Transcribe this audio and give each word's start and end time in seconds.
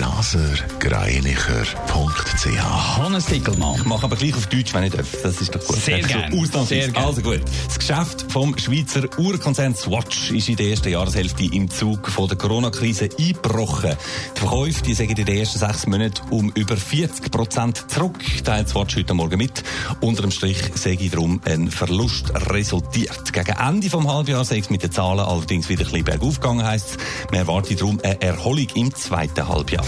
blasergreinicher.ch 0.00 2.96
Hannes 2.96 3.26
Dickelmann. 3.26 3.74
Ich 3.76 3.84
mache 3.84 4.04
aber 4.04 4.16
gleich 4.16 4.34
auf 4.34 4.46
Deutsch, 4.46 4.72
wenn 4.72 4.84
ich 4.84 4.92
darf. 4.92 5.06
Das 5.22 5.42
ist 5.42 5.54
doch 5.54 5.62
gut. 5.62 5.76
Sehr 5.76 6.00
gerne. 6.00 6.46
Sehr 6.64 6.88
gerne. 6.88 7.06
Also 7.06 7.20
gut. 7.20 7.42
Das 7.66 7.78
Geschäft 7.78 8.32
vom 8.32 8.56
Schweizer 8.56 9.02
Uhrkonzern 9.18 9.74
Swatch 9.74 10.30
ist 10.30 10.48
in 10.48 10.56
der 10.56 10.68
ersten 10.68 10.88
Jahreshälfte 10.88 11.44
im 11.44 11.68
Zug 11.68 12.08
von 12.08 12.28
der 12.28 12.38
Corona-Krise 12.38 13.10
eingebrochen. 13.18 13.94
Die 14.36 14.40
Verkäufe 14.40 14.82
die 14.82 14.94
sagen 14.94 15.10
in 15.10 15.16
den 15.16 15.28
ersten 15.36 15.58
sechs 15.58 15.86
Monaten 15.86 16.22
um 16.30 16.50
über 16.54 16.78
40 16.78 17.30
Prozent 17.30 17.90
zurück, 17.90 18.24
teilt 18.42 18.70
Swatch 18.70 18.96
heute 18.96 19.12
Morgen 19.12 19.36
mit. 19.36 19.62
Unter 20.00 20.22
dem 20.22 20.30
Strich 20.30 20.62
sage 20.76 21.04
ich 21.04 21.10
darum 21.10 21.42
ein 21.44 21.70
Verlust 21.70 22.32
resultiert. 22.50 23.34
Gegen 23.34 23.54
Ende 23.54 23.90
vom 23.90 24.10
Halbjahr 24.10 24.46
sei 24.46 24.60
es 24.60 24.70
mit 24.70 24.82
den 24.82 24.92
Zahlen 24.92 25.20
allerdings 25.20 25.68
wieder 25.68 25.82
ein 25.82 25.90
bisschen 25.90 26.04
bergauf 26.04 26.40
gegangen, 26.40 26.64
heisst 26.64 26.92
es. 26.92 26.96
Man 27.30 27.40
erwartet 27.40 27.82
darum 27.82 28.00
eine 28.02 28.18
Erholung 28.22 28.68
im 28.74 28.94
zweiten 28.94 29.46
Halbjahr. 29.46 29.84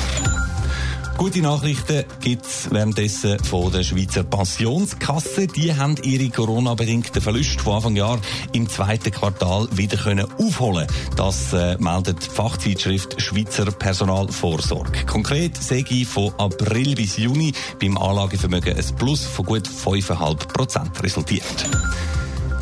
Gute 1.23 1.41
Nachrichten 1.41 2.05
gibt 2.21 2.45
es 2.45 2.69
währenddessen 2.73 3.39
von 3.45 3.71
der 3.71 3.85
Schweizer 3.85 4.25
Pensionskasse. 4.25 5.47
Die 5.47 5.73
haben 5.73 5.95
ihre 6.03 6.29
Corona-bedingten 6.31 7.23
Verluste 7.23 7.63
von 7.63 7.75
Anfang 7.75 7.95
Jahr 7.95 8.19
im 8.53 8.69
zweiten 8.69 9.13
Quartal 9.13 9.69
wieder 9.71 9.99
können 9.99 10.27
aufholen 10.39 10.89
Das 11.15 11.53
äh, 11.53 11.77
meldet 11.79 12.25
die 12.25 12.29
Fachzeitschrift 12.29 13.23
Schweizer 13.23 13.67
Personalvorsorge. 13.71 15.07
Konkret 15.07 15.57
sehe 15.57 15.85
ich 15.89 16.09
von 16.09 16.35
April 16.39 16.97
bis 16.97 17.17
Juni 17.17 17.53
beim 17.81 17.97
Anlagevermögen 17.99 18.77
ein 18.77 18.97
Plus 18.97 19.25
von 19.25 19.47
gut 19.47 19.69
5,5 19.69 20.49
Prozent 20.49 21.03
resultiert. 21.05 21.69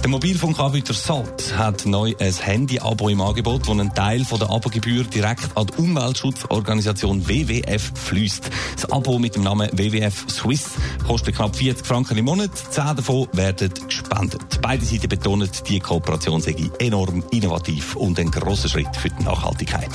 Der 0.02 0.08
Mobilfunkanbieter 0.08 0.94
Salt 0.94 1.58
hat 1.58 1.84
neu 1.84 2.14
ein 2.18 2.32
Handy-Abo 2.32 3.10
im 3.10 3.20
Angebot, 3.20 3.66
wo 3.66 3.72
ein 3.72 3.94
Teil 3.94 4.24
von 4.24 4.38
der 4.38 4.48
Abogebühr 4.48 5.04
direkt 5.04 5.54
an 5.54 5.66
die 5.66 5.82
Umweltschutzorganisation 5.82 7.28
WWF 7.28 7.92
fließt. 7.94 8.50
Das 8.76 8.90
Abo 8.90 9.18
mit 9.18 9.34
dem 9.34 9.42
Namen 9.42 9.68
WWF 9.72 10.24
Swiss 10.30 10.70
kostet 11.06 11.36
knapp 11.36 11.54
40 11.54 11.86
Franken 11.86 12.16
im 12.16 12.24
Monat. 12.24 12.50
Zehn 12.70 12.96
davon 12.96 13.28
werden 13.32 13.74
gespendet. 13.86 14.60
Beide 14.62 14.86
Seiten 14.86 15.08
betonen, 15.08 15.50
die 15.68 15.80
Kooperation 15.80 16.40
sei 16.40 16.56
enorm 16.78 17.22
innovativ 17.30 17.94
und 17.94 18.18
ein 18.18 18.30
grosser 18.30 18.70
Schritt 18.70 18.96
für 18.96 19.10
die 19.10 19.22
Nachhaltigkeit. 19.22 19.90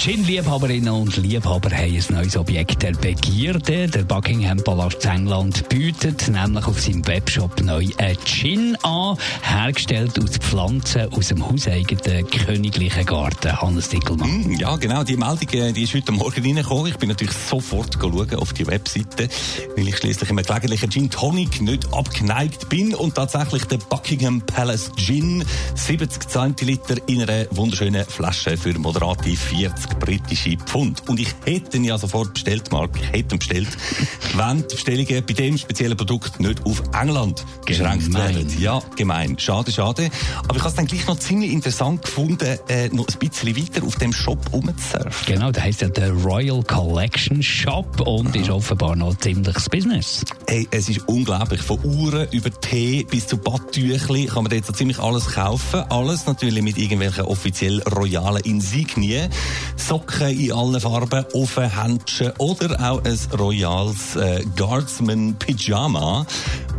Gin-Liebhaberinnen 0.00 0.94
und 0.94 1.18
Liebhaber 1.18 1.70
haben 1.72 1.94
ein 1.94 2.04
neues 2.08 2.34
Objekt 2.34 2.82
der 2.82 2.92
Begierde. 2.92 3.86
Der 3.86 4.02
Buckingham 4.04 4.56
Palast 4.56 5.04
England 5.04 5.68
bietet 5.68 6.26
nämlich 6.26 6.66
auf 6.66 6.80
seinem 6.80 7.06
Webshop 7.06 7.60
neu 7.60 7.86
einen 7.98 8.16
Gin 8.24 8.76
an, 8.82 9.18
hergestellt 9.42 10.18
aus 10.18 10.38
Pflanzen 10.38 11.12
aus 11.12 11.28
dem 11.28 11.46
hauseigenen 11.46 12.26
königlichen 12.30 13.04
Garten. 13.04 13.60
Hannes 13.60 13.90
Dickelmann. 13.90 14.44
Mm, 14.44 14.52
ja, 14.54 14.74
genau. 14.76 15.04
Die 15.04 15.18
Meldung 15.18 15.48
äh, 15.52 15.70
die 15.74 15.82
ist 15.82 15.92
heute 15.92 16.12
Morgen 16.12 16.44
reingekommen. 16.46 16.86
Ich 16.86 16.96
bin 16.96 17.10
natürlich 17.10 17.34
sofort 17.34 17.98
schauen 18.00 18.34
auf 18.36 18.54
die 18.54 18.66
Webseite, 18.66 19.28
weil 19.76 19.86
ich 19.86 19.98
schließlich 19.98 20.30
im 20.30 20.36
gelegentlichen 20.36 20.90
Gin 20.90 21.10
Tonic 21.10 21.60
nicht 21.60 21.92
abgeneigt 21.92 22.70
bin 22.70 22.94
und 22.94 23.16
tatsächlich 23.16 23.66
der 23.66 23.76
Buckingham 23.76 24.40
Palace 24.40 24.92
Gin 24.96 25.44
70 25.74 26.26
Zentiliter 26.26 26.96
in 27.06 27.20
einer 27.20 27.44
wunderschönen 27.50 28.06
Flasche 28.06 28.56
für 28.56 28.78
moderate 28.78 29.28
40 29.28 29.89
britische 29.98 30.56
Pfund. 30.56 31.08
Und 31.08 31.20
ich 31.20 31.34
hätte 31.44 31.76
ihn 31.76 31.84
ja 31.84 31.98
sofort 31.98 32.34
bestellt, 32.34 32.70
Mark. 32.70 32.90
Ich 32.96 33.08
hätte 33.12 33.34
ihn 33.34 33.38
bestellt, 33.38 33.68
wenn 34.36 34.58
die 34.58 34.74
Bestellungen 34.74 35.24
bei 35.26 35.32
dem 35.32 35.58
speziellen 35.58 35.96
Produkt 35.96 36.40
nicht 36.40 36.64
auf 36.64 36.82
England 36.98 37.44
beschränkt 37.66 38.12
werden. 38.14 38.48
Ja, 38.58 38.80
gemein. 38.96 39.38
Schade, 39.38 39.72
schade. 39.72 40.10
Aber 40.44 40.56
ich 40.56 40.60
habe 40.60 40.70
es 40.70 40.74
dann 40.74 40.86
gleich 40.86 41.06
noch 41.06 41.18
ziemlich 41.18 41.52
interessant 41.52 42.02
gefunden, 42.02 42.58
äh, 42.68 42.88
noch 42.88 43.06
ein 43.08 43.18
bisschen 43.18 43.56
weiter 43.56 43.86
auf 43.86 43.96
dem 43.96 44.12
Shop 44.12 44.38
rumzusurfen. 44.52 45.26
Genau, 45.26 45.50
der 45.50 45.64
heisst 45.64 45.80
ja 45.80 45.88
der 45.88 46.12
Royal 46.12 46.62
Collection 46.62 47.42
Shop 47.42 48.00
und 48.00 48.28
Aha. 48.28 48.36
ist 48.38 48.50
offenbar 48.50 48.96
noch 48.96 49.16
ziemliches 49.16 49.68
Business. 49.68 50.24
Hey, 50.50 50.66
es 50.72 50.88
ist 50.88 51.06
unglaublich. 51.06 51.62
Von 51.62 51.78
Uhren 51.84 52.26
über 52.32 52.50
Tee 52.50 53.06
bis 53.08 53.28
zu 53.28 53.36
Badtüchli 53.36 54.26
kann 54.26 54.42
man 54.42 54.50
jetzt 54.52 54.66
so 54.66 54.72
ziemlich 54.72 54.98
alles 54.98 55.28
kaufen. 55.28 55.84
Alles 55.90 56.26
natürlich 56.26 56.64
mit 56.64 56.76
irgendwelchen 56.76 57.26
offiziell 57.26 57.80
royalen 57.82 58.42
Insignien. 58.42 59.30
Socken 59.76 60.36
in 60.36 60.50
allen 60.50 60.80
Farben, 60.80 61.24
Ofenhändchen 61.34 62.32
oder 62.38 62.80
auch 62.80 63.00
ein 63.04 63.16
royales 63.38 64.16
äh, 64.16 64.44
Guardsman 64.56 65.36
Pyjama, 65.38 66.26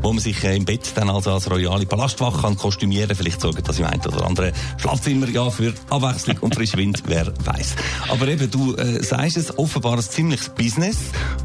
wo 0.02 0.12
man 0.12 0.20
sich 0.20 0.44
äh, 0.44 0.56
im 0.56 0.66
Bett 0.66 0.92
dann 0.96 1.10
also 1.10 1.32
als 1.32 1.50
royale 1.50 1.86
Palastwache 1.86 2.42
kann 2.42 2.58
kostümieren. 2.58 3.16
Vielleicht 3.16 3.42
sorgt 3.42 3.68
das 3.68 3.80
im 3.80 3.86
einen 3.86 4.02
oder 4.06 4.26
anderen 4.26 4.54
Schlafzimmer 4.78 5.28
ja 5.30 5.50
für 5.50 5.74
Abwechslung 5.90 6.38
und 6.42 6.56
frisch 6.56 6.76
Wind, 6.76 7.04
wer 7.08 7.34
weiß. 7.46 7.76
Aber 8.10 8.28
eben, 8.28 8.50
du 8.50 8.76
äh, 8.76 9.04
sagst 9.04 9.38
es, 9.38 9.58
offenbar 9.58 9.94
ein 9.94 10.02
ziemliches 10.02 10.50
Business. 10.50 10.98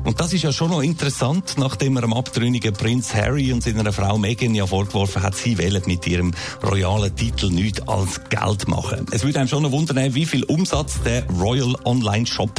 Und 0.04 0.20
das 0.20 0.32
ist 0.32 0.42
ja 0.42 0.52
schon 0.52 0.70
noch 0.70 0.82
interessant, 0.82 1.54
nachdem 1.58 1.96
er 1.96 2.04
am 2.04 2.12
abtrünnigen 2.12 2.72
Prinz 2.72 3.14
Harry 3.14 3.52
und 3.52 3.62
seiner 3.62 3.92
Frau 3.92 4.18
Meghan 4.18 4.54
ja 4.54 4.66
vorgeworfen 4.66 5.22
hat, 5.22 5.34
sie 5.34 5.58
wollen 5.58 5.82
mit 5.86 6.06
ihrem 6.06 6.32
royalen 6.62 7.14
Titel 7.14 7.50
nichts 7.50 7.86
als 7.88 8.20
Geld 8.28 8.68
machen. 8.68 9.06
Es 9.10 9.24
würde 9.24 9.40
einem 9.40 9.48
schon 9.48 9.62
noch 9.62 9.72
wundern, 9.72 10.14
wie 10.14 10.26
viel 10.26 10.44
Umsatz 10.44 11.00
der 11.04 11.26
Royal 11.30 11.74
Online 11.84 12.26
Shop 12.26 12.50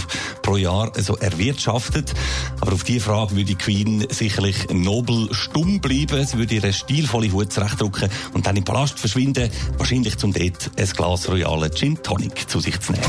pro 0.47 0.55
Jahr 0.55 0.91
so 0.95 1.17
erwirtschaftet. 1.17 2.13
Aber 2.61 2.73
auf 2.73 2.85
diese 2.85 3.01
Frage 3.01 3.31
würde 3.31 3.43
die 3.43 3.55
Queen 3.55 4.07
sicherlich 4.09 4.69
nobel 4.71 5.27
stumm 5.33 5.81
bleiben. 5.81 6.25
Sie 6.25 6.37
würde 6.37 6.55
ihre 6.55 6.71
stilvolle 6.71 7.31
Hut 7.33 7.51
zurechtdrücken 7.51 8.09
und 8.33 8.47
dann 8.47 8.55
im 8.55 8.63
Palast 8.63 8.97
verschwinden. 8.97 9.51
Wahrscheinlich 9.77 10.17
zum 10.17 10.31
dort 10.31 10.71
ein 10.77 10.87
Glas 10.87 11.27
royale 11.27 11.69
Gin 11.69 12.01
Tonic 12.01 12.49
zu 12.49 12.61
sich 12.61 12.79
zu 12.79 12.93
nehmen. 12.93 13.03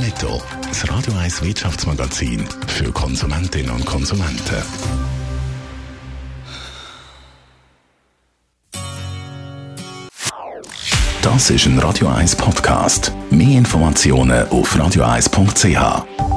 Netto, 0.00 0.40
das 0.66 0.88
Radio 0.90 1.12
1 1.18 1.42
Wirtschaftsmagazin 1.42 2.48
für 2.66 2.90
Konsumentinnen 2.92 3.70
und 3.70 3.84
Konsumenten. 3.84 4.62
Das 11.20 11.50
ist 11.50 11.66
ein 11.66 11.78
Radio 11.78 12.08
1 12.08 12.36
Podcast. 12.36 13.12
Mehr 13.30 13.58
Informationen 13.58 14.48
auf 14.48 14.74
radio1.ch. 14.76 16.33